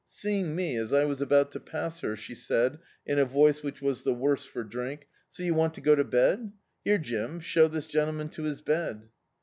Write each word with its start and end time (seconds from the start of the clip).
Seeing 0.07 0.55
me, 0.55 0.77
as 0.77 0.91
I 0.91 1.05
was 1.05 1.21
about 1.21 1.51
to 1.51 1.59
pass 1.59 1.99
her, 1.99 2.15
she 2.15 2.33
said, 2.33 2.79
in 3.05 3.19
a 3.19 3.23
voice 3.25 3.61
which 3.61 3.83
was 3.83 4.01
the 4.01 4.15
worse 4.15 4.43
for 4.45 4.63
drink— 4.63 5.05
"So 5.29 5.43
you 5.43 5.53
want 5.53 5.75
to 5.75 5.79
go 5.81 5.93
to 5.93 6.03
bed¥ 6.03 6.53
Here, 6.83 6.97
Jim, 6.97 7.39
show 7.39 7.67
this 7.67 7.85
gentleman 7.85 8.29
to 8.29 8.41
his 8.41 8.61
bed." 8.61 9.09